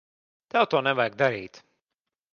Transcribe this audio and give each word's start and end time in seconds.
Tev 0.55 0.65
to 0.71 0.81
nevajag 0.87 1.19
darīt. 1.23 1.63